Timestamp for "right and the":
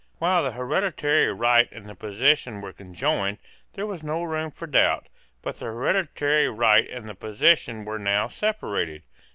1.31-1.93, 6.49-7.13